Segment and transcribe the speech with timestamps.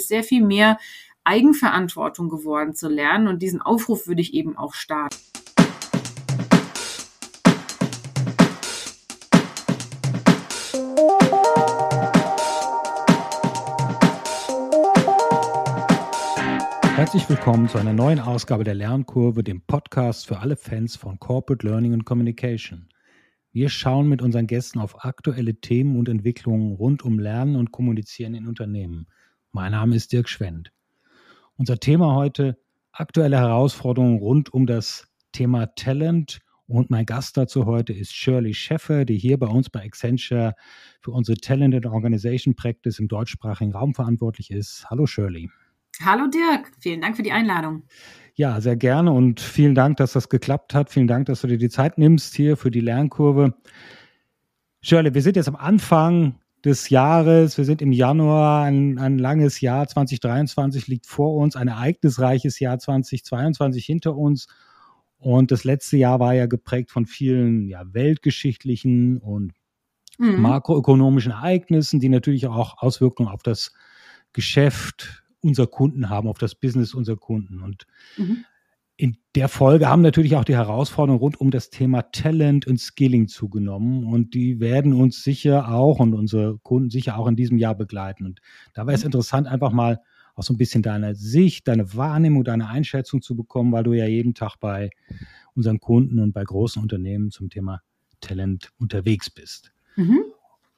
[0.00, 0.78] ist sehr viel mehr
[1.24, 3.28] Eigenverantwortung geworden zu lernen.
[3.28, 5.16] Und diesen Aufruf würde ich eben auch starten.
[16.96, 21.66] Herzlich willkommen zu einer neuen Ausgabe der Lernkurve, dem Podcast für alle Fans von Corporate
[21.66, 22.88] Learning and Communication.
[23.52, 28.34] Wir schauen mit unseren Gästen auf aktuelle Themen und Entwicklungen rund um Lernen und Kommunizieren
[28.34, 29.06] in Unternehmen.
[29.52, 30.70] Mein Name ist Dirk Schwendt.
[31.56, 32.56] Unser Thema heute
[32.92, 39.04] aktuelle Herausforderungen rund um das Thema Talent und mein Gast dazu heute ist Shirley Scheffer,
[39.04, 40.54] die hier bei uns bei Accenture
[41.00, 44.86] für unsere Talent and Organization Practice im deutschsprachigen Raum verantwortlich ist.
[44.88, 45.50] Hallo Shirley.
[46.04, 47.82] Hallo Dirk, vielen Dank für die Einladung.
[48.36, 50.90] Ja, sehr gerne und vielen Dank, dass das geklappt hat.
[50.90, 53.56] Vielen Dank, dass du dir die Zeit nimmst hier für die Lernkurve.
[54.80, 57.56] Shirley, wir sind jetzt am Anfang des Jahres.
[57.56, 58.64] Wir sind im Januar.
[58.64, 61.56] Ein, ein langes Jahr 2023 liegt vor uns.
[61.56, 64.46] Ein ereignisreiches Jahr 2022 hinter uns.
[65.18, 69.52] Und das letzte Jahr war ja geprägt von vielen ja, weltgeschichtlichen und
[70.18, 70.40] mhm.
[70.40, 73.72] makroökonomischen Ereignissen, die natürlich auch Auswirkungen auf das
[74.32, 77.62] Geschäft unserer Kunden haben, auf das Business unserer Kunden.
[77.62, 77.86] Und
[78.16, 78.44] mhm.
[79.00, 83.28] In der Folge haben natürlich auch die Herausforderungen rund um das Thema Talent und Skilling
[83.28, 84.04] zugenommen.
[84.04, 88.26] Und die werden uns sicher auch und unsere Kunden sicher auch in diesem Jahr begleiten.
[88.26, 88.40] Und
[88.74, 90.02] da wäre es interessant, einfach mal
[90.34, 94.04] auch so ein bisschen deine Sicht, deine Wahrnehmung, deine Einschätzung zu bekommen, weil du ja
[94.04, 94.90] jeden Tag bei
[95.54, 97.80] unseren Kunden und bei großen Unternehmen zum Thema
[98.20, 99.72] Talent unterwegs bist.
[99.96, 100.24] Mhm.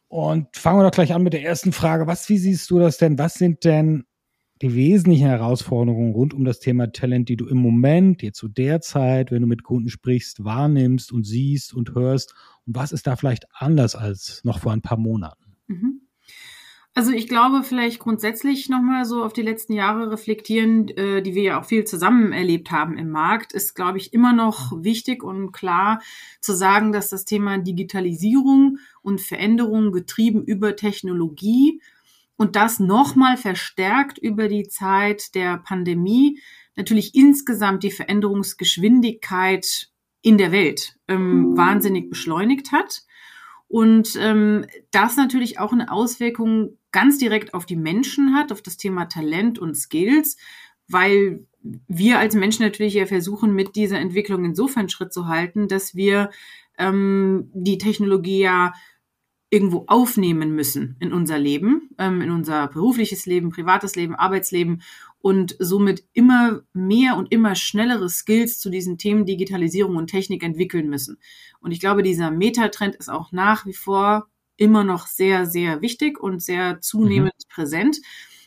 [0.06, 2.06] Und fangen wir doch gleich an mit der ersten Frage.
[2.06, 3.18] Was, wie siehst du das denn?
[3.18, 4.04] Was sind denn
[4.62, 8.80] die wesentlichen Herausforderungen rund um das Thema Talent, die du im Moment, jetzt zu der
[8.80, 12.34] Zeit, wenn du mit Kunden sprichst, wahrnimmst und siehst und hörst?
[12.66, 15.56] Und was ist da vielleicht anders als noch vor ein paar Monaten?
[15.66, 16.02] Mhm.
[16.94, 21.42] Also ich glaube, vielleicht grundsätzlich nochmal so auf die letzten Jahre reflektieren, äh, die wir
[21.42, 25.52] ja auch viel zusammen erlebt haben im Markt, ist, glaube ich, immer noch wichtig und
[25.52, 26.02] klar
[26.40, 31.80] zu sagen, dass das Thema Digitalisierung und Veränderung getrieben über Technologie
[32.36, 36.40] und das nochmal verstärkt über die Zeit der Pandemie
[36.76, 39.88] natürlich insgesamt die Veränderungsgeschwindigkeit
[40.22, 43.02] in der Welt ähm, wahnsinnig beschleunigt hat.
[43.68, 48.76] Und ähm, das natürlich auch eine Auswirkung ganz direkt auf die Menschen hat, auf das
[48.76, 50.36] Thema Talent und Skills,
[50.88, 51.46] weil
[51.88, 56.30] wir als Menschen natürlich ja versuchen, mit dieser Entwicklung insofern Schritt zu halten, dass wir
[56.76, 58.74] ähm, die Technologie ja
[59.52, 64.80] irgendwo aufnehmen müssen in unser Leben, ähm, in unser berufliches Leben, privates Leben, Arbeitsleben
[65.20, 70.89] und somit immer mehr und immer schnellere Skills zu diesen Themen Digitalisierung und Technik entwickeln
[70.89, 71.18] müssen.
[71.61, 74.27] Und ich glaube, dieser Metatrend ist auch nach wie vor
[74.57, 77.55] immer noch sehr, sehr wichtig und sehr zunehmend mhm.
[77.55, 77.98] präsent,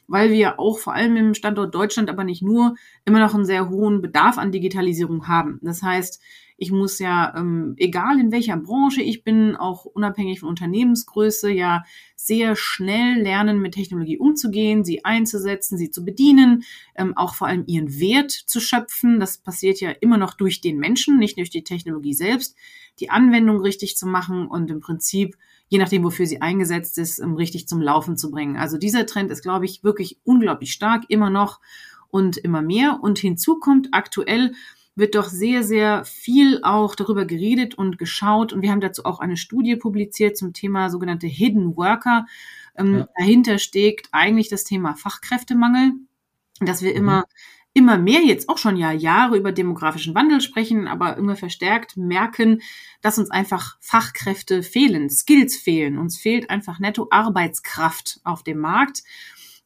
[0.08, 3.70] weil wir auch vor allem im Standort Deutschland, aber nicht nur, immer noch einen sehr
[3.70, 5.60] hohen Bedarf an Digitalisierung haben.
[5.62, 6.20] Das heißt,
[6.58, 11.84] ich muss ja, ähm, egal in welcher Branche ich bin, auch unabhängig von Unternehmensgröße, ja
[12.16, 16.64] sehr schnell lernen, mit Technologie umzugehen, sie einzusetzen, sie zu bedienen,
[16.96, 19.20] ähm, auch vor allem ihren Wert zu schöpfen.
[19.20, 22.56] Das passiert ja immer noch durch den Menschen, nicht durch die Technologie selbst,
[23.00, 25.36] die Anwendung richtig zu machen und im Prinzip
[25.68, 28.56] je nachdem, wofür sie eingesetzt ist, ähm, richtig zum Laufen zu bringen.
[28.56, 31.60] Also dieser Trend ist, glaube ich, wirklich unglaublich stark, immer noch
[32.10, 33.00] und immer mehr.
[33.02, 34.54] Und hinzu kommt aktuell
[34.96, 38.54] wird doch sehr, sehr viel auch darüber geredet und geschaut.
[38.54, 42.26] Und wir haben dazu auch eine Studie publiziert zum Thema sogenannte Hidden Worker.
[42.78, 43.10] Ähm, ja.
[43.18, 45.94] Dahinter steckt eigentlich das Thema Fachkräftemangel,
[46.62, 46.98] dass wir mhm.
[46.98, 47.24] immer
[47.76, 52.62] immer mehr jetzt auch schon ja Jahre über demografischen Wandel sprechen, aber immer verstärkt merken,
[53.02, 55.98] dass uns einfach Fachkräfte fehlen, Skills fehlen.
[55.98, 59.04] Uns fehlt einfach netto Arbeitskraft auf dem Markt.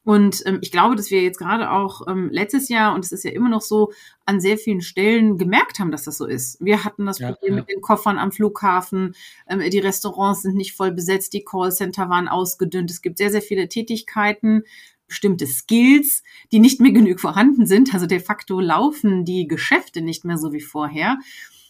[0.03, 3.23] Und ähm, ich glaube, dass wir jetzt gerade auch ähm, letztes Jahr, und es ist
[3.23, 3.91] ja immer noch so,
[4.25, 6.57] an sehr vielen Stellen gemerkt haben, dass das so ist.
[6.63, 7.59] Wir hatten das ja, Problem ja.
[7.61, 9.15] mit den Koffern am Flughafen,
[9.47, 12.89] ähm, die Restaurants sind nicht voll besetzt, die Callcenter waren ausgedünnt.
[12.91, 14.63] Es gibt sehr, sehr viele Tätigkeiten,
[15.07, 17.93] bestimmte Skills, die nicht mehr genug vorhanden sind.
[17.93, 21.17] Also de facto laufen die Geschäfte nicht mehr so wie vorher.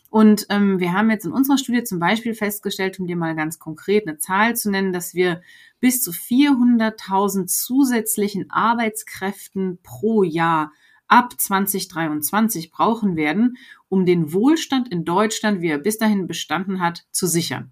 [0.10, 3.60] Und ähm, wir haben jetzt in unserer Studie zum Beispiel festgestellt, um dir mal ganz
[3.60, 5.42] konkret eine Zahl zu nennen, dass wir
[5.80, 10.72] bis zu 400.000 zusätzlichen Arbeitskräften pro Jahr
[11.08, 13.58] ab 2023 brauchen werden,
[13.88, 17.72] um den Wohlstand in Deutschland, wie er bis dahin bestanden hat, zu sichern.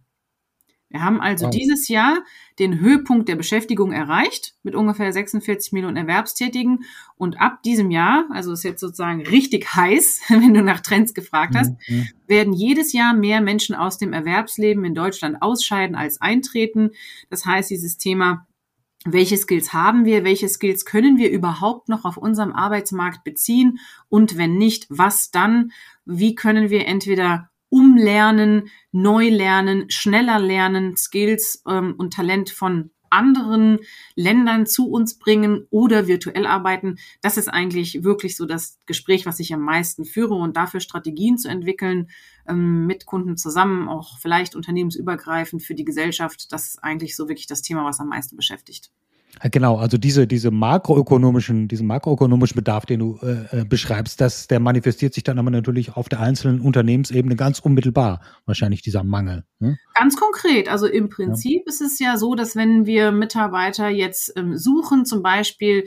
[0.89, 1.51] Wir haben also wow.
[1.53, 2.19] dieses Jahr
[2.59, 6.85] den Höhepunkt der Beschäftigung erreicht mit ungefähr 46 Millionen Erwerbstätigen.
[7.17, 11.55] Und ab diesem Jahr, also ist jetzt sozusagen richtig heiß, wenn du nach Trends gefragt
[11.55, 12.07] hast, mhm.
[12.25, 16.91] werden jedes Jahr mehr Menschen aus dem Erwerbsleben in Deutschland ausscheiden als eintreten.
[17.29, 18.47] Das heißt, dieses Thema
[19.05, 23.79] welche Skills haben wir, welche Skills können wir überhaupt noch auf unserem Arbeitsmarkt beziehen
[24.09, 25.71] und wenn nicht, was dann,
[26.05, 33.79] wie können wir entweder umlernen, neu lernen, schneller lernen, Skills ähm, und Talent von anderen
[34.15, 36.97] Ländern zu uns bringen oder virtuell arbeiten.
[37.21, 41.37] Das ist eigentlich wirklich so das Gespräch, was ich am meisten führe und dafür Strategien
[41.37, 42.09] zu entwickeln
[42.47, 46.51] ähm, mit Kunden zusammen, auch vielleicht unternehmensübergreifend für die Gesellschaft.
[46.51, 48.91] Das ist eigentlich so wirklich das Thema, was am meisten beschäftigt.
[49.43, 54.59] Genau, also diese, diese makroökonomischen, diesen makroökonomischen Bedarf, den du äh, äh, beschreibst, das, der
[54.59, 59.43] manifestiert sich dann aber natürlich auf der einzelnen Unternehmensebene ganz unmittelbar, wahrscheinlich dieser Mangel.
[59.59, 59.77] Ne?
[59.93, 61.69] Ganz konkret, also im Prinzip ja.
[61.69, 65.85] ist es ja so, dass wenn wir Mitarbeiter jetzt ähm, suchen, zum Beispiel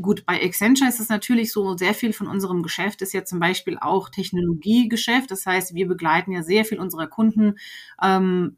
[0.00, 3.40] Gut, bei Accenture ist es natürlich so, sehr viel von unserem Geschäft ist ja zum
[3.40, 5.28] Beispiel auch Technologiegeschäft.
[5.30, 7.58] Das heißt, wir begleiten ja sehr viel unserer Kunden
[8.00, 8.56] ähm,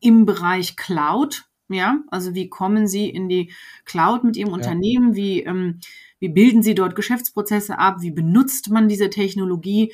[0.00, 3.52] im Bereich Cloud ja, also wie kommen Sie in die
[3.84, 4.54] Cloud mit Ihrem ja.
[4.54, 5.14] Unternehmen?
[5.14, 5.80] Wie, ähm,
[6.18, 7.96] wie bilden Sie dort Geschäftsprozesse ab?
[8.00, 9.92] Wie benutzt man diese Technologie?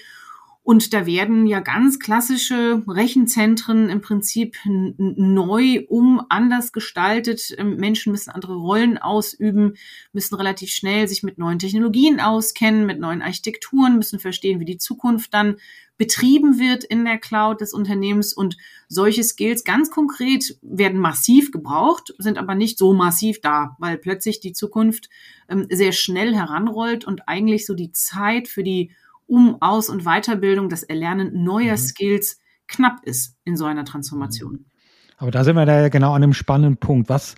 [0.69, 7.55] Und da werden ja ganz klassische Rechenzentren im Prinzip neu um, anders gestaltet.
[7.56, 9.79] Ähm, Menschen müssen andere Rollen ausüben,
[10.12, 14.76] müssen relativ schnell sich mit neuen Technologien auskennen, mit neuen Architekturen, müssen verstehen, wie die
[14.76, 15.56] Zukunft dann
[15.97, 18.35] betrieben wird in der Cloud des Unternehmens.
[18.35, 23.97] Und solche Skills ganz konkret werden massiv gebraucht, sind aber nicht so massiv da, weil
[23.97, 25.09] plötzlich die Zukunft
[25.49, 28.91] ähm, sehr schnell heranrollt und eigentlich so die Zeit für die
[29.28, 31.78] um Aus- und Weiterbildung, das Erlernen neuer mhm.
[31.78, 34.66] Skills knapp ist in so einer Transformation.
[35.16, 37.08] Aber da sind wir da ja genau an einem spannenden Punkt.
[37.08, 37.34] Was,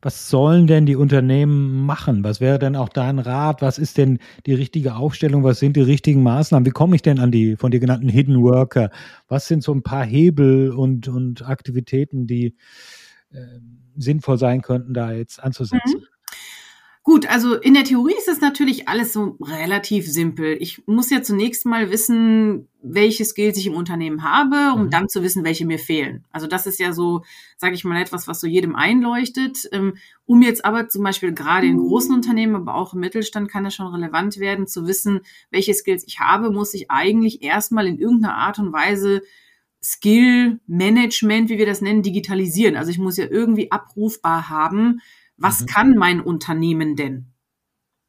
[0.00, 2.22] was sollen denn die Unternehmen machen?
[2.22, 3.60] Was wäre denn auch dein Rat?
[3.60, 5.42] Was ist denn die richtige Aufstellung?
[5.42, 6.66] Was sind die richtigen Maßnahmen?
[6.66, 8.90] Wie komme ich denn an die von dir genannten Hidden Worker?
[9.26, 12.54] Was sind so ein paar Hebel und, und Aktivitäten, die
[13.32, 13.58] äh,
[13.96, 16.00] sinnvoll sein könnten, da jetzt anzusetzen?
[16.00, 16.06] Mhm.
[17.02, 20.58] Gut, also in der Theorie ist es natürlich alles so relativ simpel.
[20.60, 24.90] Ich muss ja zunächst mal wissen, welche Skills ich im Unternehmen habe, um mhm.
[24.90, 26.24] dann zu wissen, welche mir fehlen.
[26.32, 27.22] Also das ist ja so,
[27.56, 29.68] sage ich mal, etwas, was so jedem einleuchtet.
[29.72, 29.96] Ähm,
[30.26, 33.74] um jetzt aber zum Beispiel gerade in großen Unternehmen, aber auch im Mittelstand kann das
[33.74, 38.36] schon relevant werden, zu wissen, welche Skills ich habe, muss ich eigentlich erstmal in irgendeiner
[38.36, 39.22] Art und Weise
[39.82, 42.76] Skill Management, wie wir das nennen, digitalisieren.
[42.76, 45.00] Also ich muss ja irgendwie abrufbar haben,
[45.38, 45.66] was mhm.
[45.66, 47.26] kann mein Unternehmen denn?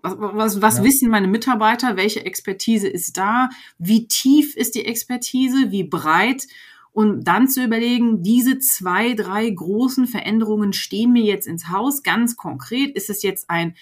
[0.01, 0.83] Was, was, was ja.
[0.83, 1.97] wissen meine Mitarbeiter?
[1.97, 3.49] Welche Expertise ist da?
[3.77, 5.71] Wie tief ist die Expertise?
[5.71, 6.47] Wie breit?
[6.91, 12.03] Und dann zu überlegen, diese zwei, drei großen Veränderungen stehen mir jetzt ins Haus.
[12.03, 13.75] Ganz konkret, ist es jetzt ein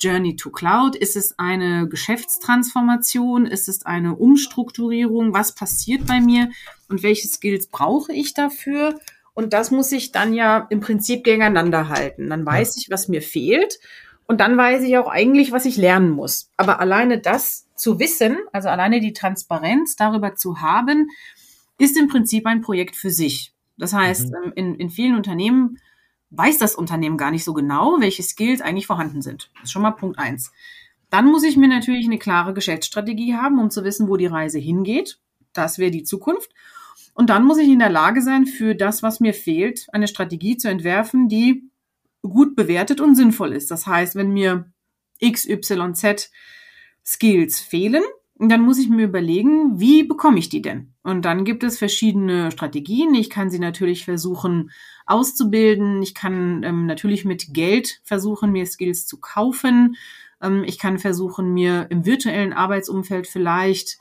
[0.00, 0.96] Journey to Cloud?
[0.96, 3.46] Ist es eine Geschäftstransformation?
[3.46, 5.34] Ist es eine Umstrukturierung?
[5.34, 6.50] Was passiert bei mir?
[6.88, 8.98] Und welche Skills brauche ich dafür?
[9.38, 12.28] Und das muss ich dann ja im Prinzip gegeneinander halten.
[12.28, 12.80] Dann weiß ja.
[12.80, 13.78] ich, was mir fehlt.
[14.26, 16.50] Und dann weiß ich auch eigentlich, was ich lernen muss.
[16.56, 21.08] Aber alleine das zu wissen, also alleine die Transparenz darüber zu haben,
[21.78, 23.52] ist im Prinzip ein Projekt für sich.
[23.76, 24.36] Das heißt, mhm.
[24.42, 25.78] Ähm, in, in vielen Unternehmen
[26.30, 29.52] weiß das Unternehmen gar nicht so genau, welche Skills eigentlich vorhanden sind.
[29.54, 30.50] Das ist schon mal Punkt eins.
[31.10, 34.58] Dann muss ich mir natürlich eine klare Geschäftsstrategie haben, um zu wissen, wo die Reise
[34.58, 35.20] hingeht.
[35.52, 36.50] Das wäre die Zukunft.
[37.18, 40.56] Und dann muss ich in der Lage sein, für das, was mir fehlt, eine Strategie
[40.56, 41.68] zu entwerfen, die
[42.22, 43.72] gut bewertet und sinnvoll ist.
[43.72, 44.70] Das heißt, wenn mir
[45.18, 46.30] X, Y, Z
[47.04, 48.04] Skills fehlen,
[48.38, 50.94] dann muss ich mir überlegen, wie bekomme ich die denn?
[51.02, 53.12] Und dann gibt es verschiedene Strategien.
[53.16, 54.70] Ich kann sie natürlich versuchen
[55.04, 56.00] auszubilden.
[56.04, 59.96] Ich kann ähm, natürlich mit Geld versuchen, mir Skills zu kaufen.
[60.40, 63.98] Ähm, ich kann versuchen, mir im virtuellen Arbeitsumfeld vielleicht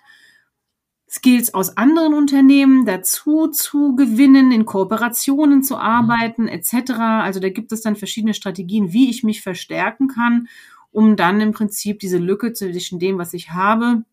[1.10, 6.92] Skills aus anderen Unternehmen dazu zu gewinnen, in Kooperationen zu arbeiten, etc.
[7.00, 10.50] Also da gibt es dann verschiedene Strategien, wie ich mich verstärken kann,
[10.92, 14.04] um dann im Prinzip diese Lücke zwischen dem, was ich habe,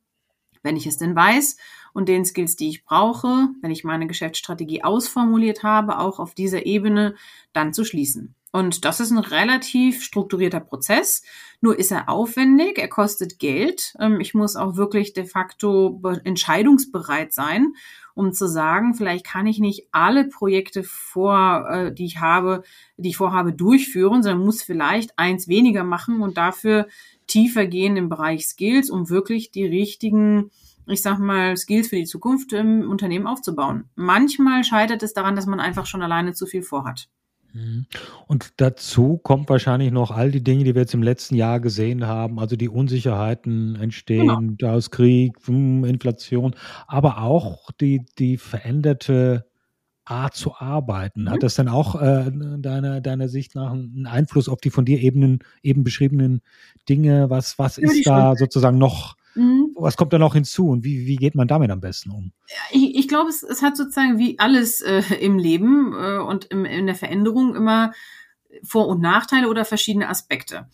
[0.62, 1.56] wenn ich es denn weiß,
[1.92, 6.66] und den Skills, die ich brauche, wenn ich meine Geschäftsstrategie ausformuliert habe, auch auf dieser
[6.66, 7.14] Ebene
[7.52, 8.34] dann zu schließen.
[8.54, 11.24] Und das ist ein relativ strukturierter Prozess.
[11.60, 13.94] Nur ist er aufwendig, er kostet Geld.
[13.98, 17.72] Ähm, ich muss auch wirklich de facto entscheidungsbereit sein,
[18.14, 22.62] um zu sagen, vielleicht kann ich nicht alle Projekte vor, äh, die ich habe,
[22.96, 26.86] die ich vorhabe, durchführen, sondern muss vielleicht eins weniger machen und dafür
[27.26, 30.52] tiefer gehen im Bereich Skills, um wirklich die richtigen
[30.86, 33.88] ich sag mal, Skills für die Zukunft im Unternehmen aufzubauen.
[33.96, 37.08] Manchmal scheitert es daran, dass man einfach schon alleine zu viel vorhat.
[37.54, 37.86] Mhm.
[38.26, 42.06] Und dazu kommt wahrscheinlich noch all die Dinge, die wir jetzt im letzten Jahr gesehen
[42.06, 44.72] haben, also die Unsicherheiten entstehen genau.
[44.72, 46.54] aus Krieg, hm, Inflation,
[46.88, 49.46] aber auch die, die veränderte
[50.04, 51.30] Art zu arbeiten.
[51.30, 51.40] Hat mhm.
[51.40, 55.38] das dann auch äh, deiner, deiner Sicht nach einen Einfluss auf die von dir eben,
[55.62, 56.42] eben beschriebenen
[56.88, 57.30] Dinge?
[57.30, 59.63] Was, was ist da sozusagen noch, mhm.
[59.76, 62.32] Was kommt da noch hinzu und wie, wie geht man damit am besten um?
[62.70, 66.64] Ich, ich glaube, es, es hat sozusagen wie alles äh, im Leben äh, und im,
[66.64, 67.92] in der Veränderung immer
[68.62, 70.68] Vor- und Nachteile oder verschiedene Aspekte.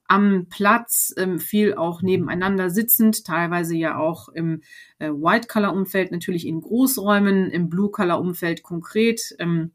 [0.08, 4.62] am Platz, ähm, viel auch nebeneinander sitzend, teilweise ja auch im
[4.98, 9.34] äh, White-Color-Umfeld, natürlich in Großräumen, im Blue-Color-Umfeld konkret.
[9.38, 9.72] Ähm,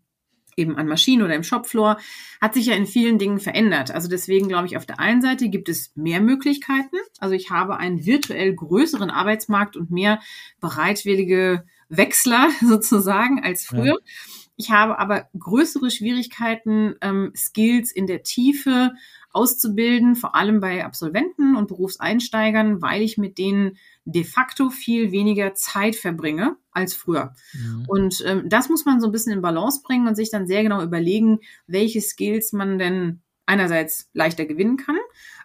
[0.61, 1.97] eben an Maschinen oder im Shopfloor,
[2.39, 3.91] hat sich ja in vielen Dingen verändert.
[3.91, 6.97] Also deswegen glaube ich, auf der einen Seite gibt es mehr Möglichkeiten.
[7.19, 10.19] Also ich habe einen virtuell größeren Arbeitsmarkt und mehr
[10.59, 13.85] bereitwillige Wechsler sozusagen als früher.
[13.85, 14.41] Ja.
[14.57, 18.91] Ich habe aber größere Schwierigkeiten, ähm, Skills in der Tiefe
[19.31, 25.53] auszubilden, vor allem bei Absolventen und Berufseinsteigern, weil ich mit denen de facto viel weniger
[25.53, 27.33] Zeit verbringe als früher.
[27.53, 27.85] Mhm.
[27.87, 30.63] Und ähm, das muss man so ein bisschen in Balance bringen und sich dann sehr
[30.63, 34.95] genau überlegen, welche Skills man denn einerseits leichter gewinnen kann,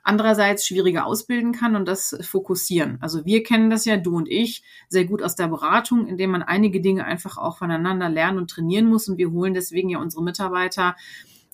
[0.04, 2.98] andererseits schwieriger ausbilden kann und das fokussieren.
[3.00, 6.42] Also wir kennen das ja, du und ich, sehr gut aus der Beratung, indem man
[6.42, 10.22] einige Dinge einfach auch voneinander lernen und trainieren muss und wir holen deswegen ja unsere
[10.22, 10.94] Mitarbeiter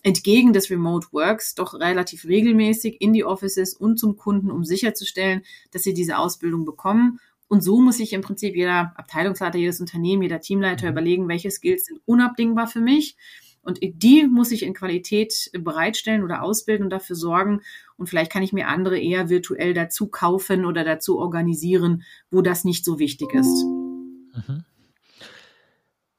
[0.03, 5.43] entgegen des Remote Works doch relativ regelmäßig in die Offices und zum Kunden, um sicherzustellen,
[5.71, 7.21] dass sie diese Ausbildung bekommen.
[7.49, 10.93] Und so muss sich im Prinzip jeder Abteilungsleiter, jedes Unternehmen, jeder Teamleiter mhm.
[10.93, 13.17] überlegen, welche Skills sind unabdingbar für mich.
[13.63, 17.61] Und die muss ich in Qualität bereitstellen oder ausbilden und dafür sorgen.
[17.97, 22.65] Und vielleicht kann ich mir andere eher virtuell dazu kaufen oder dazu organisieren, wo das
[22.65, 23.65] nicht so wichtig ist.
[23.65, 24.65] Mhm.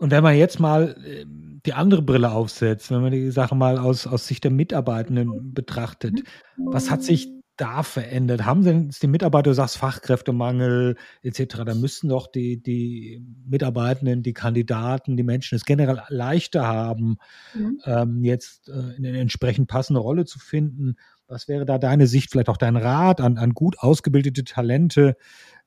[0.03, 3.77] Und wenn man jetzt mal ähm, die andere Brille aufsetzt, wenn man die Sache mal
[3.77, 6.23] aus, aus Sicht der Mitarbeitenden betrachtet,
[6.57, 8.45] was hat sich da verändert?
[8.45, 14.33] Haben denn die Mitarbeiter, du sagst Fachkräftemangel etc., da müssten doch die, die Mitarbeitenden, die
[14.33, 17.15] Kandidaten, die Menschen es generell leichter haben,
[17.53, 17.79] mhm.
[17.85, 20.95] ähm, jetzt äh, eine entsprechend passende Rolle zu finden.
[21.27, 25.15] Was wäre da deine Sicht, vielleicht auch dein Rat an, an gut ausgebildete Talente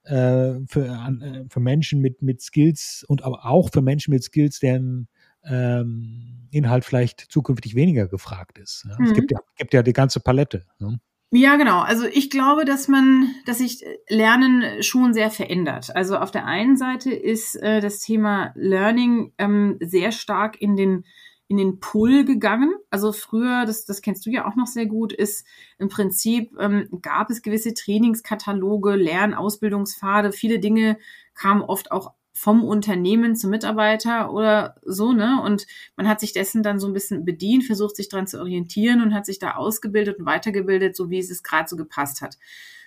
[0.06, 4.60] äh, für, äh, für Menschen mit, mit Skills und aber auch für Menschen mit Skills,
[4.60, 5.08] deren
[5.44, 8.86] ähm, Inhalt vielleicht zukünftig weniger gefragt ist.
[8.88, 8.96] Ja?
[8.98, 9.06] Mhm.
[9.06, 10.64] Es gibt ja, gibt ja die ganze Palette.
[10.78, 11.00] Ne?
[11.32, 11.80] Ja, genau.
[11.80, 15.94] Also ich glaube, dass man, dass sich Lernen schon sehr verändert.
[15.94, 21.04] Also auf der einen Seite ist äh, das Thema Learning ähm, sehr stark in den
[21.48, 22.74] in den Pull gegangen.
[22.90, 25.46] Also früher, das, das kennst du ja auch noch sehr gut, ist
[25.78, 30.98] im Prinzip ähm, gab es gewisse Trainingskataloge, Lernausbildungspfade, viele Dinge
[31.34, 35.40] kamen oft auch vom Unternehmen zum Mitarbeiter oder so, ne?
[35.42, 39.00] Und man hat sich dessen dann so ein bisschen bedient, versucht sich daran zu orientieren
[39.00, 42.36] und hat sich da ausgebildet und weitergebildet, so wie es es gerade so gepasst hat.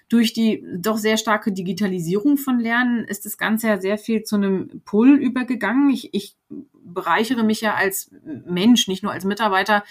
[0.09, 4.35] Durch die doch sehr starke Digitalisierung von Lernen ist das Ganze ja sehr viel zu
[4.35, 5.89] einem Pull übergegangen.
[5.91, 6.35] Ich, ich
[6.73, 8.11] bereichere mich ja als
[8.45, 9.83] Mensch, nicht nur als Mitarbeiter,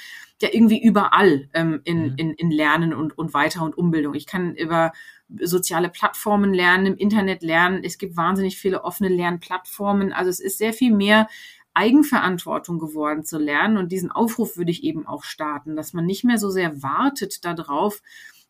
[0.43, 2.15] ja irgendwie überall ähm, in, mhm.
[2.17, 4.15] in, in Lernen und, und Weiter- und Umbildung.
[4.15, 4.93] Ich kann über
[5.41, 7.83] soziale Plattformen lernen, im Internet lernen.
[7.85, 10.13] Es gibt wahnsinnig viele offene Lernplattformen.
[10.13, 11.29] Also es ist sehr viel mehr
[11.75, 13.77] Eigenverantwortung geworden zu lernen.
[13.77, 17.45] Und diesen Aufruf würde ich eben auch starten, dass man nicht mehr so sehr wartet
[17.45, 18.03] darauf,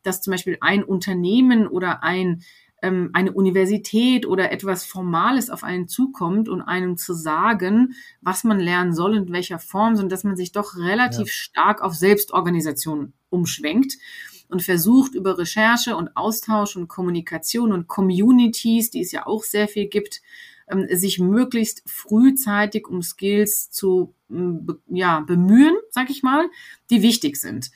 [0.08, 2.42] dass zum Beispiel ein Unternehmen oder ein
[2.82, 8.60] ähm, eine Universität oder etwas Formales auf einen zukommt und einem zu sagen, was man
[8.60, 11.32] lernen soll und in welcher Form, sondern dass man sich doch relativ ja.
[11.32, 13.94] stark auf Selbstorganisation umschwenkt
[14.48, 19.68] und versucht über Recherche und Austausch und Kommunikation und Communities, die es ja auch sehr
[19.68, 20.22] viel gibt,
[20.70, 24.14] ähm, sich möglichst frühzeitig um Skills zu
[24.88, 26.44] ja, bemühen, sag ich mal,
[26.90, 27.70] die wichtig sind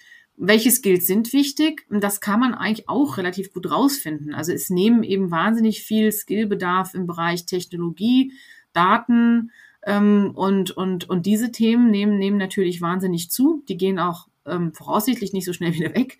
[0.44, 1.86] welche Skills sind wichtig?
[1.88, 4.34] Das kann man eigentlich auch relativ gut rausfinden.
[4.34, 8.32] Also es nehmen eben wahnsinnig viel Skillbedarf im Bereich Technologie,
[8.72, 9.52] Daten
[9.86, 13.62] ähm, und, und, und diese Themen nehmen, nehmen natürlich wahnsinnig zu.
[13.68, 16.18] Die gehen auch ähm, voraussichtlich nicht so schnell wieder weg.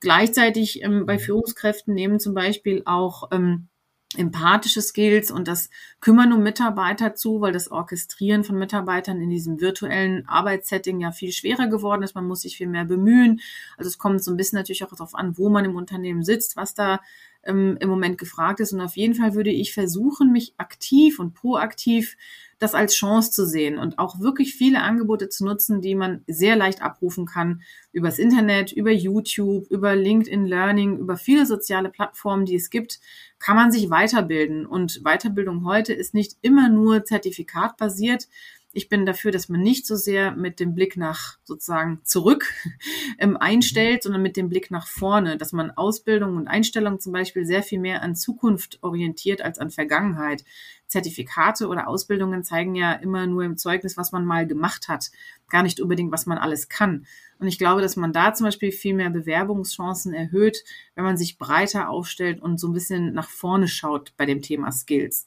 [0.00, 3.68] Gleichzeitig ähm, bei Führungskräften nehmen zum Beispiel auch ähm,
[4.16, 9.60] empathische Skills und das Kümmern um Mitarbeiter zu, weil das Orchestrieren von Mitarbeitern in diesem
[9.60, 12.16] virtuellen Arbeitssetting ja viel schwerer geworden ist.
[12.16, 13.40] Man muss sich viel mehr bemühen.
[13.76, 16.56] Also es kommt so ein bisschen natürlich auch darauf an, wo man im Unternehmen sitzt,
[16.56, 17.00] was da
[17.44, 18.72] ähm, im Moment gefragt ist.
[18.72, 22.16] Und auf jeden Fall würde ich versuchen, mich aktiv und proaktiv
[22.60, 26.56] das als Chance zu sehen und auch wirklich viele Angebote zu nutzen, die man sehr
[26.56, 27.62] leicht abrufen kann
[27.92, 33.00] übers Internet, über YouTube, über LinkedIn Learning, über viele soziale Plattformen, die es gibt,
[33.38, 34.66] kann man sich weiterbilden.
[34.66, 38.28] Und Weiterbildung heute ist nicht immer nur zertifikatbasiert,
[38.72, 42.46] ich bin dafür, dass man nicht so sehr mit dem Blick nach sozusagen zurück
[43.18, 47.44] ähm, einstellt, sondern mit dem Blick nach vorne, dass man Ausbildung und Einstellung zum Beispiel
[47.44, 50.44] sehr viel mehr an Zukunft orientiert als an Vergangenheit.
[50.86, 55.10] Zertifikate oder Ausbildungen zeigen ja immer nur im Zeugnis, was man mal gemacht hat,
[55.48, 57.06] gar nicht unbedingt, was man alles kann.
[57.38, 60.62] Und ich glaube, dass man da zum Beispiel viel mehr Bewerbungschancen erhöht,
[60.94, 64.70] wenn man sich breiter aufstellt und so ein bisschen nach vorne schaut bei dem Thema
[64.70, 65.26] Skills.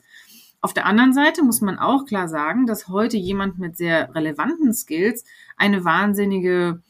[0.64, 4.74] Auf der anderen Seite muss man auch klar sagen, dass heute jemand mit sehr relevanten
[4.74, 5.26] Skills
[5.58, 6.82] eine wahnsinnige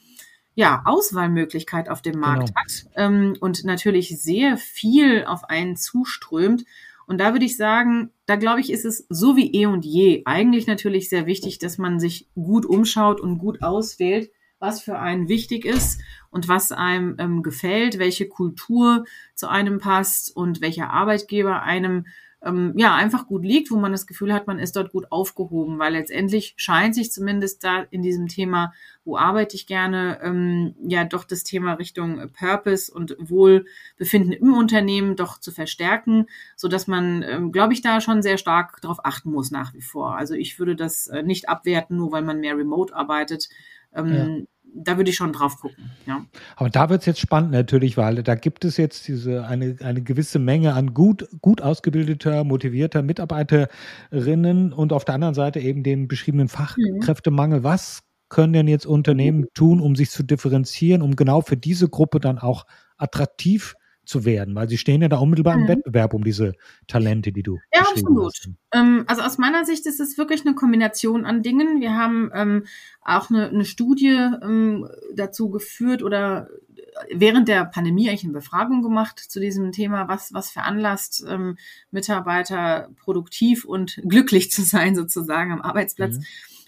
[0.54, 2.62] ja, Auswahlmöglichkeit auf dem Markt genau.
[2.62, 6.66] hat ähm, und natürlich sehr viel auf einen zuströmt.
[7.08, 10.22] Und da würde ich sagen, da glaube ich, ist es so wie eh und je
[10.26, 15.30] eigentlich natürlich sehr wichtig, dass man sich gut umschaut und gut auswählt, was für einen
[15.30, 16.00] wichtig ist
[16.30, 22.06] und was einem ähm, gefällt, welche Kultur zu einem passt und welcher Arbeitgeber einem
[22.44, 25.80] ähm, ja einfach gut liegt, wo man das Gefühl hat, man ist dort gut aufgehoben,
[25.80, 28.74] weil letztendlich scheint sich zumindest da in diesem Thema,
[29.06, 35.16] wo arbeite ich gerne, ähm, ja doch das Thema Richtung Purpose und Wohlbefinden im Unternehmen
[35.16, 39.32] doch zu verstärken, so dass man, ähm, glaube ich, da schon sehr stark darauf achten
[39.32, 40.18] muss nach wie vor.
[40.18, 43.50] Also ich würde das äh, nicht abwerten, nur weil man mehr remote arbeitet.
[43.94, 44.46] Ähm, ja
[44.76, 45.92] da würde ich schon drauf gucken.
[46.06, 46.26] Ja.
[46.56, 50.02] Aber da wird es jetzt spannend natürlich, weil da gibt es jetzt diese eine, eine
[50.02, 56.08] gewisse Menge an gut, gut ausgebildeter, motivierter Mitarbeiterinnen und auf der anderen Seite eben dem
[56.08, 57.64] beschriebenen Fachkräftemangel.
[57.64, 62.20] Was können denn jetzt Unternehmen tun, um sich zu differenzieren, um genau für diese Gruppe
[62.20, 62.66] dann auch
[62.98, 65.68] attraktiv zu werden, weil sie stehen ja da unmittelbar im mhm.
[65.70, 66.54] Wettbewerb um diese
[66.88, 68.34] Talente, die du Ja, absolut.
[68.74, 71.80] Ähm, also aus meiner Sicht ist es wirklich eine Kombination an Dingen.
[71.80, 72.66] Wir haben ähm,
[73.02, 76.50] auch eine, eine Studie ähm, dazu geführt oder
[77.12, 81.58] während der Pandemie eigentlich eine Befragung gemacht zu diesem Thema, was, was veranlasst ähm,
[81.92, 86.18] Mitarbeiter produktiv und glücklich zu sein sozusagen am Arbeitsplatz.
[86.18, 86.24] Mhm.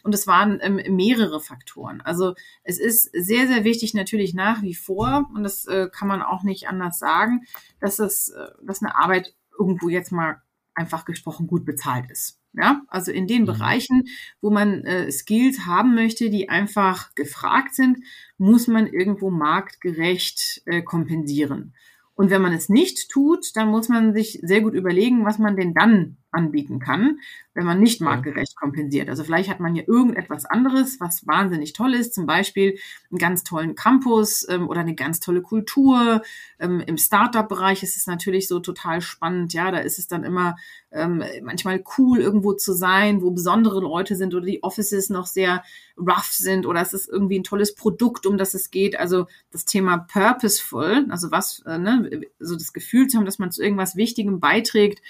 [0.05, 1.99] Und es waren ähm, mehrere Faktoren.
[2.01, 6.21] Also es ist sehr, sehr wichtig natürlich nach wie vor, und das äh, kann man
[6.21, 7.41] auch nicht anders sagen,
[7.79, 10.43] dass es, äh, dass eine Arbeit irgendwo jetzt mal
[10.75, 12.39] einfach gesprochen gut bezahlt ist.
[12.53, 13.47] Ja, also in den mhm.
[13.47, 14.03] Bereichen,
[14.41, 17.97] wo man äh, Skills haben möchte, die einfach gefragt sind,
[18.37, 21.73] muss man irgendwo marktgerecht äh, kompensieren.
[22.13, 25.57] Und wenn man es nicht tut, dann muss man sich sehr gut überlegen, was man
[25.57, 27.19] denn dann anbieten kann,
[27.53, 29.09] wenn man nicht marktgerecht kompensiert.
[29.09, 32.77] Also vielleicht hat man hier irgendetwas anderes, was wahnsinnig toll ist, zum Beispiel
[33.09, 36.21] einen ganz tollen Campus ähm, oder eine ganz tolle Kultur.
[36.59, 39.53] Ähm, Im Startup-Bereich ist es natürlich so total spannend.
[39.53, 40.55] Ja, da ist es dann immer
[40.91, 45.63] ähm, manchmal cool, irgendwo zu sein, wo besondere Leute sind oder die Offices noch sehr
[45.97, 48.99] rough sind oder es ist irgendwie ein tolles Produkt, um das es geht.
[48.99, 53.51] Also das Thema purposeful, also was, äh, ne, so das Gefühl zu haben, dass man
[53.51, 55.01] zu irgendwas Wichtigem beiträgt,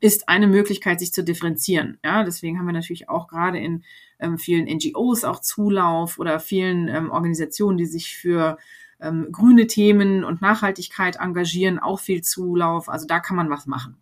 [0.00, 1.98] ist eine Möglichkeit, sich zu differenzieren.
[2.04, 3.84] Ja, deswegen haben wir natürlich auch gerade in
[4.20, 8.58] ähm, vielen NGOs auch Zulauf oder vielen ähm, Organisationen, die sich für
[9.00, 12.88] ähm, grüne Themen und Nachhaltigkeit engagieren, auch viel Zulauf.
[12.88, 13.96] Also da kann man was machen.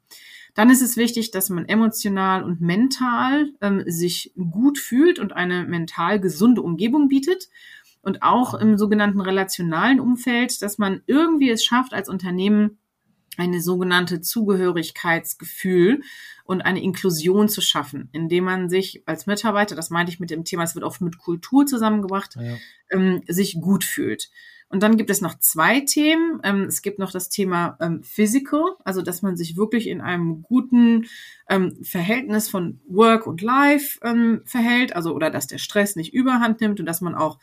[0.55, 5.65] Dann ist es wichtig, dass man emotional und mental ähm, sich gut fühlt und eine
[5.65, 7.49] mental gesunde Umgebung bietet.
[8.01, 12.79] Und auch im sogenannten relationalen Umfeld, dass man irgendwie es schafft, als Unternehmen
[13.39, 16.03] eine sogenannte Zugehörigkeitsgefühl
[16.45, 20.45] und eine Inklusion zu schaffen, indem man sich als Mitarbeiter, das meinte ich mit dem
[20.45, 22.57] Thema, es wird oft mit Kultur zusammengebracht, ja.
[22.91, 24.31] ähm, sich gut fühlt.
[24.69, 26.41] Und dann gibt es noch zwei Themen.
[26.43, 30.43] Ähm, es gibt noch das Thema ähm, Physical, also dass man sich wirklich in einem
[30.43, 31.07] guten
[31.49, 36.61] ähm, Verhältnis von Work und Life ähm, verhält, also oder dass der Stress nicht überhand
[36.61, 37.39] nimmt und dass man auch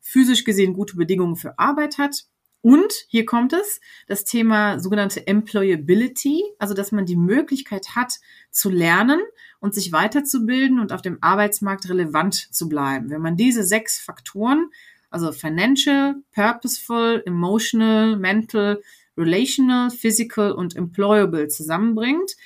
[0.00, 2.26] physisch gesehen gute Bedingungen für Arbeit hat.
[2.60, 8.14] Und hier kommt es, das Thema sogenannte Employability, also dass man die Möglichkeit hat
[8.50, 9.20] zu lernen
[9.60, 13.10] und sich weiterzubilden und auf dem Arbeitsmarkt relevant zu bleiben.
[13.10, 14.70] Wenn man diese sechs Faktoren
[15.10, 18.82] Also Financial, Purposeful, Emotional, Mental,
[19.16, 22.36] Relational, Physical und Employable zusammenbringt.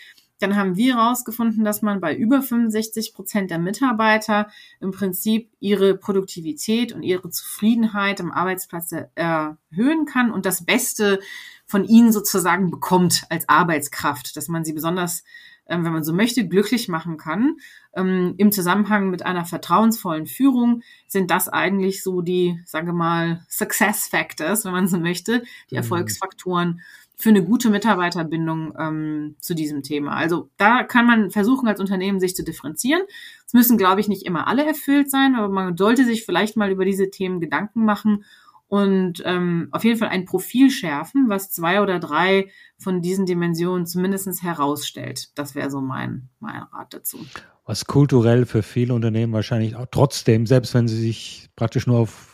[0.43, 4.49] Dann haben wir herausgefunden, dass man bei über 65 Prozent der Mitarbeiter
[4.81, 11.21] im Prinzip ihre Produktivität und ihre Zufriedenheit am Arbeitsplatz erhöhen kann und das Beste
[11.65, 15.23] von ihnen sozusagen bekommt als Arbeitskraft, dass man sie besonders
[15.67, 17.57] ähm, wenn man so möchte, glücklich machen kann.
[17.95, 24.09] Ähm, Im Zusammenhang mit einer vertrauensvollen Führung sind das eigentlich so die, sage mal, Success
[24.09, 25.79] Factors, wenn man so möchte, die mhm.
[25.79, 26.81] Erfolgsfaktoren
[27.23, 30.17] für eine gute Mitarbeiterbindung ähm, zu diesem Thema.
[30.17, 33.03] Also da kann man versuchen, als Unternehmen sich zu differenzieren.
[33.47, 36.73] Es müssen, glaube ich, nicht immer alle erfüllt sein, aber man sollte sich vielleicht mal
[36.73, 38.25] über diese Themen Gedanken machen
[38.67, 43.87] und ähm, auf jeden Fall ein Profil schärfen, was zwei oder drei von diesen Dimensionen
[43.87, 45.31] zumindest herausstellt.
[45.37, 47.19] Das wäre so mein, mein Rat dazu.
[47.67, 52.32] Was kulturell für viele Unternehmen wahrscheinlich auch trotzdem, selbst wenn sie sich praktisch nur auf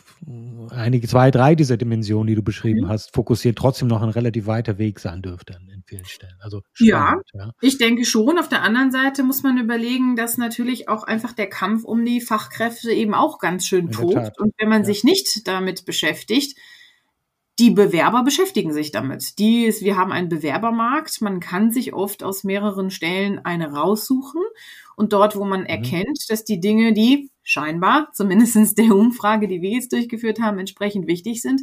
[0.69, 2.89] einige, zwei, drei dieser Dimensionen, die du beschrieben mhm.
[2.89, 6.35] hast, fokussiert, trotzdem noch ein relativ weiter Weg sein dürfte in vielen Stellen.
[6.39, 8.37] Also spannend, ja, ja, ich denke schon.
[8.37, 12.21] Auf der anderen Seite muss man überlegen, dass natürlich auch einfach der Kampf um die
[12.21, 14.39] Fachkräfte eben auch ganz schön tobt.
[14.39, 14.85] Und wenn man ja.
[14.85, 16.57] sich nicht damit beschäftigt,
[17.59, 19.37] die Bewerber beschäftigen sich damit.
[19.37, 21.21] Die ist, wir haben einen Bewerbermarkt.
[21.21, 24.41] Man kann sich oft aus mehreren Stellen eine raussuchen.
[24.99, 25.67] Und dort, wo man mhm.
[25.67, 31.07] erkennt, dass die Dinge, die scheinbar, zumindestens der Umfrage, die wir jetzt durchgeführt haben, entsprechend
[31.07, 31.61] wichtig sind.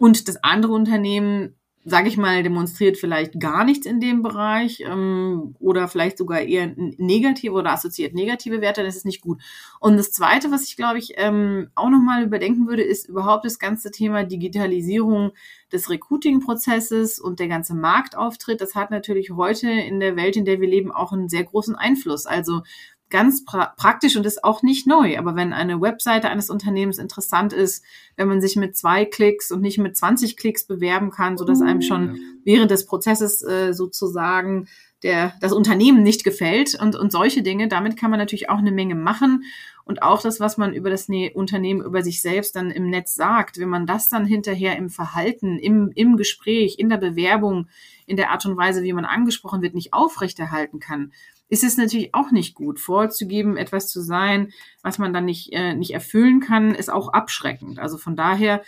[0.00, 5.54] Und das andere Unternehmen sage ich mal, demonstriert vielleicht gar nichts in dem Bereich ähm,
[5.58, 9.40] oder vielleicht sogar eher negative oder assoziiert negative Werte, das ist nicht gut.
[9.80, 13.58] Und das Zweite, was ich glaube ich ähm, auch nochmal überdenken würde, ist überhaupt das
[13.58, 15.32] ganze Thema Digitalisierung
[15.72, 18.60] des Recruiting-Prozesses und der ganze Marktauftritt.
[18.60, 21.76] Das hat natürlich heute in der Welt, in der wir leben, auch einen sehr großen
[21.76, 22.26] Einfluss.
[22.26, 22.62] Also
[23.10, 25.18] ganz pra praktisch und ist auch nicht neu.
[25.18, 27.84] Aber wenn eine Webseite eines Unternehmens interessant ist,
[28.16, 31.60] wenn man sich mit zwei Klicks und nicht mit 20 Klicks bewerben kann, so dass
[31.60, 34.68] einem schon während des Prozesses äh, sozusagen
[35.02, 38.72] der, das Unternehmen nicht gefällt und, und solche Dinge, damit kann man natürlich auch eine
[38.72, 39.44] Menge machen.
[39.84, 43.14] Und auch das, was man über das ne Unternehmen, über sich selbst dann im Netz
[43.14, 47.66] sagt, wenn man das dann hinterher im Verhalten, im, im Gespräch, in der Bewerbung,
[48.06, 51.12] in der Art und Weise, wie man angesprochen wird, nicht aufrechterhalten kann,
[51.50, 52.78] ist es natürlich auch nicht gut.
[52.80, 57.78] Vorzugeben, etwas zu sein, was man dann nicht, äh, nicht erfüllen kann, ist auch abschreckend.
[57.78, 58.62] Also von daher,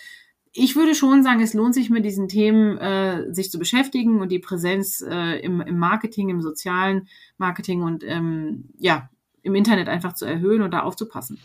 [0.53, 4.31] ich würde schon sagen, es lohnt sich mit diesen Themen, äh, sich zu beschäftigen und
[4.31, 9.09] die Präsenz äh, im, im Marketing, im sozialen Marketing und ähm, ja,
[9.42, 11.38] im Internet einfach zu erhöhen und da aufzupassen.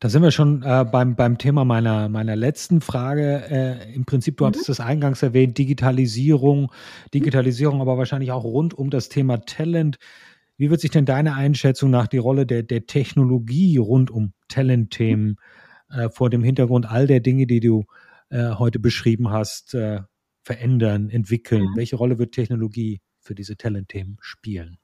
[0.00, 3.44] Da sind wir schon äh, beim, beim Thema meiner, meiner letzten Frage.
[3.50, 4.48] Äh, Im Prinzip, du mhm.
[4.48, 6.72] hattest es eingangs erwähnt, Digitalisierung,
[7.12, 9.98] Digitalisierung, aber wahrscheinlich auch rund um das Thema Talent.
[10.56, 15.36] Wie wird sich denn deine Einschätzung nach die Rolle der, der Technologie rund um Talentthemen
[15.90, 17.84] äh, vor dem Hintergrund all der Dinge, die du
[18.30, 20.02] äh, heute beschrieben hast, äh,
[20.42, 21.62] verändern, entwickeln?
[21.62, 21.76] Mhm.
[21.76, 24.78] Welche Rolle wird Technologie für diese Talentthemen spielen?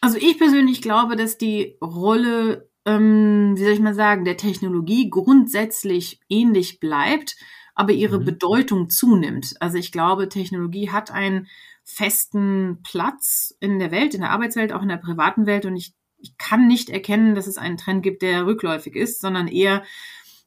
[0.00, 5.08] Also ich persönlich glaube, dass die Rolle, ähm, wie soll ich mal sagen, der Technologie
[5.08, 7.36] grundsätzlich ähnlich bleibt,
[7.74, 8.24] aber ihre mhm.
[8.24, 9.54] Bedeutung zunimmt.
[9.60, 11.46] Also ich glaube, Technologie hat einen
[11.86, 15.64] festen Platz in der Welt, in der Arbeitswelt, auch in der privaten Welt.
[15.64, 19.46] Und ich, ich kann nicht erkennen, dass es einen Trend gibt, der rückläufig ist, sondern
[19.46, 19.84] eher,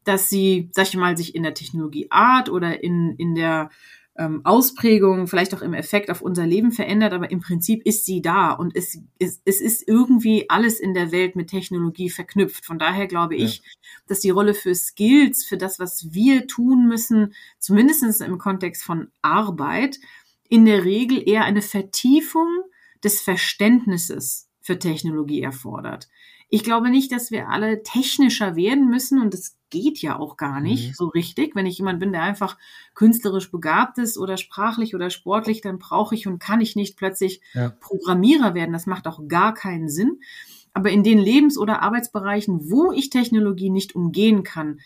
[0.03, 3.69] dass sie, sag ich mal, sich in der Technologieart oder in, in der
[4.17, 8.21] ähm, Ausprägung, vielleicht auch im Effekt auf unser Leben verändert, aber im Prinzip ist sie
[8.21, 12.65] da und es, es, es ist irgendwie alles in der Welt mit Technologie verknüpft.
[12.65, 13.45] Von daher glaube ja.
[13.45, 13.61] ich,
[14.07, 19.07] dass die Rolle für Skills, für das, was wir tun müssen, zumindest im Kontext von
[19.21, 19.99] Arbeit,
[20.49, 22.47] in der Regel eher eine Vertiefung
[23.03, 26.09] des Verständnisses für Technologie erfordert.
[26.49, 30.59] Ich glaube nicht, dass wir alle technischer werden müssen und das geht ja auch gar
[30.59, 30.93] nicht mhm.
[30.95, 31.55] so richtig.
[31.55, 32.57] Wenn ich jemand bin, der einfach
[32.95, 37.41] künstlerisch begabt ist oder sprachlich oder sportlich, dann brauche ich und kann ich nicht plötzlich
[37.53, 37.69] ja.
[37.79, 38.73] Programmierer werden.
[38.73, 40.19] Das macht auch gar keinen Sinn.
[40.73, 44.79] Aber in den Lebens- oder Arbeitsbereichen, wo ich Technologie nicht umgehen kann,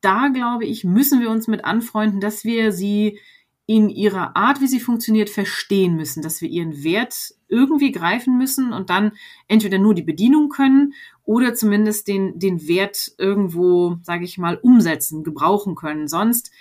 [0.00, 3.18] da glaube ich, müssen wir uns mit anfreunden, dass wir sie
[3.66, 8.72] in ihrer Art, wie sie funktioniert, verstehen müssen, dass wir ihren Wert irgendwie greifen müssen
[8.72, 9.12] und dann
[9.48, 15.24] entweder nur die Bedienung können oder zumindest den, den Wert irgendwo, sage ich mal, umsetzen,
[15.24, 16.06] gebrauchen können.
[16.06, 16.52] Sonst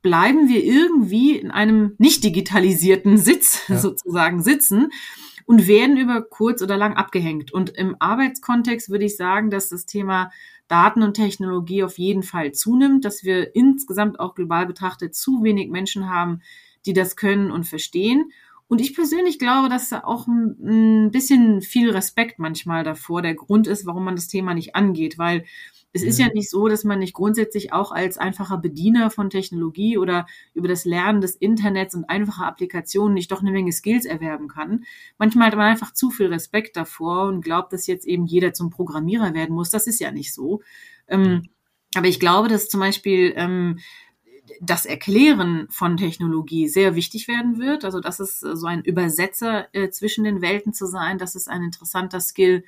[0.00, 3.76] bleiben wir irgendwie in einem nicht digitalisierten Sitz ja.
[3.76, 4.88] sozusagen sitzen
[5.44, 7.52] und werden über kurz oder lang abgehängt.
[7.52, 10.30] Und im Arbeitskontext würde ich sagen, dass das Thema
[10.68, 15.70] Daten und Technologie auf jeden Fall zunimmt, dass wir insgesamt auch global betrachtet zu wenig
[15.70, 16.40] Menschen haben,
[16.86, 18.32] die das können und verstehen.
[18.68, 23.66] Und ich persönlich glaube, dass da auch ein, bisschen viel Respekt manchmal davor der Grund
[23.66, 25.44] ist, warum man das Thema nicht angeht, weil
[25.92, 29.96] es ist ja nicht so, dass man nicht grundsätzlich auch als einfacher Bediener von Technologie
[29.96, 34.48] oder über das Lernen des Internets und einfacher Applikationen nicht doch eine Menge Skills erwerben
[34.48, 34.84] kann.
[35.16, 38.68] Manchmal hat man einfach zu viel Respekt davor und glaubt, dass jetzt eben jeder zum
[38.68, 39.70] Programmierer werden muss.
[39.70, 40.60] Das ist ja nicht so.
[41.08, 41.48] Ähm,
[41.94, 43.78] aber ich glaube, dass zum Beispiel ähm,
[44.60, 47.84] das Erklären von Technologie sehr wichtig werden wird.
[47.84, 51.18] Also das ist so ein Übersetzer äh, zwischen den Welten zu sein.
[51.18, 52.64] Das ist ein interessanter Skill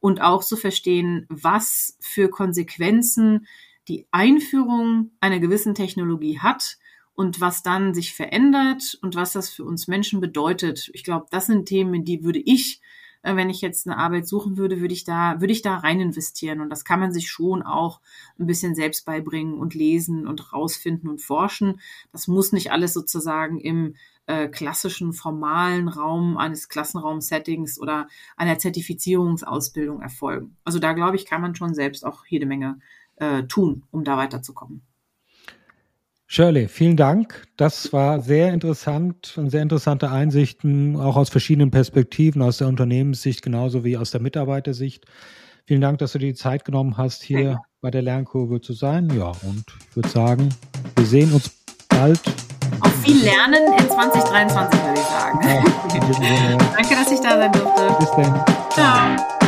[0.00, 3.46] und auch zu verstehen, was für Konsequenzen
[3.88, 6.78] die Einführung einer gewissen Technologie hat
[7.14, 10.90] und was dann sich verändert und was das für uns Menschen bedeutet.
[10.94, 12.80] Ich glaube, das sind Themen, die würde ich,
[13.22, 16.00] äh, wenn ich jetzt eine Arbeit suchen würde, würde ich da, würde ich da rein
[16.00, 16.60] investieren.
[16.60, 18.00] Und das kann man sich schon auch
[18.38, 21.80] ein bisschen selbst beibringen und lesen und rausfinden und forschen.
[22.12, 23.94] Das muss nicht alles sozusagen im
[24.26, 30.56] äh, klassischen formalen Raum eines Klassenraumsettings oder einer Zertifizierungsausbildung erfolgen.
[30.64, 32.78] Also da glaube ich, kann man schon selbst auch jede Menge
[33.16, 34.82] äh, tun, um da weiterzukommen.
[36.32, 37.42] Shirley, vielen Dank.
[37.56, 43.42] Das war sehr interessant und sehr interessante Einsichten, auch aus verschiedenen Perspektiven, aus der Unternehmenssicht
[43.42, 45.06] genauso wie aus der Mitarbeitersicht.
[45.66, 49.10] Vielen Dank, dass du dir die Zeit genommen hast, hier bei der Lernkurve zu sein.
[49.18, 50.50] Ja, und ich würde sagen,
[50.94, 51.50] wir sehen uns
[51.88, 52.20] bald
[52.78, 55.40] auf viel Lernen in 2023, würde ich sagen.
[55.42, 57.96] Ja, Danke, dass ich da sein durfte.
[57.98, 58.44] Bis dann.
[58.70, 59.39] Ciao.